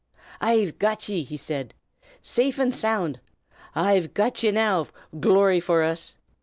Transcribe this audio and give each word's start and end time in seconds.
"I've 0.39 0.79
got 0.79 1.07
ye!" 1.09 1.21
he 1.21 1.37
said. 1.37 1.75
"Safe 2.23 2.57
and 2.57 2.73
sound 2.73 3.19
I've 3.75 4.15
got 4.15 4.41
ye 4.41 4.49
now, 4.49 4.87
glory 5.19 5.59
for 5.59 5.83
ut! 5.83 6.15